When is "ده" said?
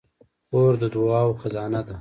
1.85-1.89